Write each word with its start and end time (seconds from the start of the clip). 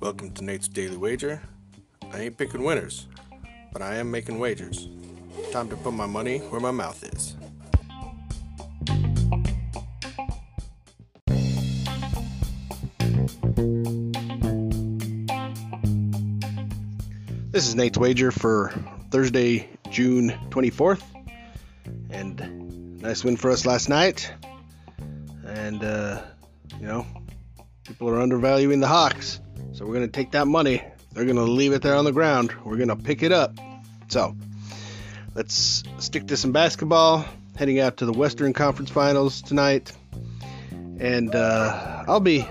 Welcome 0.00 0.32
to 0.34 0.42
Nate's 0.42 0.66
Daily 0.66 0.96
Wager. 0.96 1.40
I 2.12 2.22
ain't 2.22 2.36
picking 2.36 2.64
winners, 2.64 3.06
but 3.72 3.80
I 3.80 3.94
am 3.96 4.10
making 4.10 4.40
wagers. 4.40 4.88
Time 5.52 5.68
to 5.68 5.76
put 5.76 5.92
my 5.92 6.06
money 6.06 6.38
where 6.38 6.60
my 6.60 6.72
mouth 6.72 7.04
is. 7.04 7.36
This 17.52 17.68
is 17.68 17.76
Nate's 17.76 17.98
Wager 17.98 18.32
for 18.32 18.72
Thursday, 19.12 19.68
June 19.88 20.30
24th. 20.50 21.04
And 22.10 23.00
nice 23.00 23.22
win 23.22 23.36
for 23.36 23.52
us 23.52 23.64
last 23.66 23.88
night. 23.88 24.32
And, 25.58 25.82
uh, 25.82 26.22
you 26.80 26.86
know, 26.86 27.06
people 27.84 28.08
are 28.08 28.20
undervaluing 28.20 28.80
the 28.80 28.86
Hawks. 28.86 29.40
So 29.72 29.84
we're 29.84 29.94
to 30.06 30.12
take 30.12 30.30
that 30.32 30.46
money. 30.46 30.82
They're 31.12 31.24
to 31.36 31.42
leave 31.42 31.72
it 31.72 31.82
there 31.82 31.96
on 31.96 32.04
the 32.04 32.12
ground. 32.12 32.54
We're 32.64 32.76
to 32.88 32.96
pick 32.96 33.22
it 33.22 33.32
up. 33.32 33.58
So 34.08 34.36
let's 35.34 35.82
stick 35.98 36.28
to 36.28 36.36
some 36.36 36.52
basketball. 36.52 37.24
Heading 37.56 37.80
out 37.80 37.96
to 37.96 38.06
the 38.06 38.12
Western 38.12 38.52
Conference 38.52 38.90
Finals 38.90 39.42
tonight. 39.42 39.92
And 40.70 41.34
uh, 41.34 42.04
I'll 42.06 42.20
be 42.20 42.46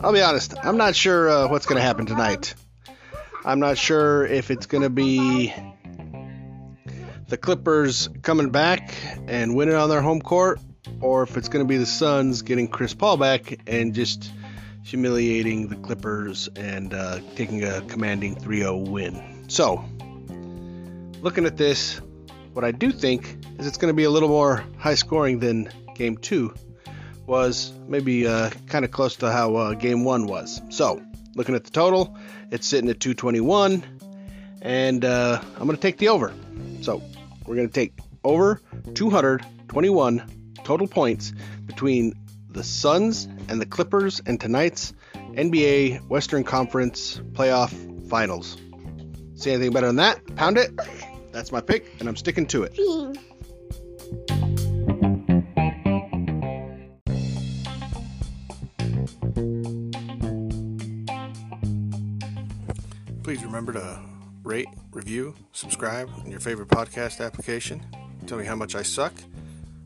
I'll 0.00 0.12
be 0.12 0.22
honest. 0.22 0.54
I'm 0.62 0.76
not 0.76 0.94
sure 0.94 1.28
uh, 1.28 1.48
what's 1.48 1.66
to 1.76 1.82
happen 1.82 2.06
tonight. 2.06 2.54
I'm 3.44 3.58
not 3.58 3.76
sure 3.76 4.24
if 4.24 4.50
it's 4.50 4.66
to 4.82 4.90
be 4.90 5.52
the 7.28 7.36
Clippers 7.36 8.08
coming 8.22 8.50
back 8.50 8.94
and 9.26 9.54
winning 9.54 9.74
on 9.74 9.88
their 9.88 10.00
home 10.00 10.22
court, 10.22 10.60
or 11.00 11.22
if 11.22 11.36
it's 11.36 11.48
going 11.48 11.64
to 11.64 11.68
be 11.68 11.76
the 11.76 11.86
Suns 11.86 12.42
getting 12.42 12.68
Chris 12.68 12.94
Paul 12.94 13.16
back 13.16 13.60
and 13.66 13.94
just 13.94 14.32
humiliating 14.82 15.68
the 15.68 15.76
Clippers 15.76 16.48
and 16.56 16.94
uh, 16.94 17.20
taking 17.36 17.64
a 17.64 17.80
commanding 17.82 18.34
3 18.34 18.58
0 18.58 18.76
win. 18.76 19.44
So, 19.48 19.84
looking 21.20 21.46
at 21.46 21.56
this, 21.56 22.00
what 22.52 22.64
I 22.64 22.72
do 22.72 22.90
think 22.90 23.36
is 23.58 23.66
it's 23.66 23.76
going 23.76 23.92
to 23.92 23.96
be 23.96 24.04
a 24.04 24.10
little 24.10 24.28
more 24.28 24.64
high 24.78 24.94
scoring 24.94 25.38
than 25.38 25.70
game 25.94 26.16
two 26.16 26.54
was, 27.26 27.72
maybe 27.86 28.26
uh, 28.26 28.50
kind 28.66 28.84
of 28.84 28.90
close 28.90 29.16
to 29.16 29.30
how 29.30 29.54
uh, 29.54 29.74
game 29.74 30.04
one 30.04 30.26
was. 30.26 30.60
So, 30.70 31.02
looking 31.36 31.54
at 31.54 31.64
the 31.64 31.70
total, 31.70 32.16
it's 32.50 32.66
sitting 32.66 32.90
at 32.90 32.98
221, 32.98 33.84
and 34.62 35.04
uh, 35.04 35.40
I'm 35.40 35.66
going 35.66 35.76
to 35.76 35.76
take 35.76 35.98
the 35.98 36.08
over. 36.08 36.32
So, 36.80 37.02
we're 37.46 37.54
going 37.54 37.68
to 37.68 37.74
take 37.74 37.92
over 38.24 38.60
221 38.94 40.39
total 40.70 40.86
points 40.86 41.32
between 41.66 42.14
the 42.48 42.62
Suns 42.62 43.26
and 43.48 43.60
the 43.60 43.66
Clippers 43.66 44.22
and 44.26 44.40
tonight's 44.40 44.92
NBA 45.34 46.06
Western 46.08 46.44
Conference 46.44 47.20
playoff 47.32 47.72
finals. 48.08 48.56
See 49.34 49.50
anything 49.50 49.72
better 49.72 49.88
than 49.88 49.96
that? 49.96 50.24
Pound 50.36 50.58
it. 50.58 50.70
That's 51.32 51.50
my 51.50 51.60
pick, 51.60 51.92
and 51.98 52.08
I'm 52.08 52.14
sticking 52.14 52.46
to 52.46 52.62
it. 52.62 52.76
Please 63.24 63.42
remember 63.42 63.72
to 63.72 64.00
rate, 64.44 64.68
review, 64.92 65.34
subscribe 65.50 66.08
in 66.24 66.30
your 66.30 66.38
favorite 66.38 66.68
podcast 66.68 67.20
application. 67.20 67.84
Tell 68.28 68.38
me 68.38 68.44
how 68.44 68.54
much 68.54 68.76
I 68.76 68.82
suck 68.82 69.12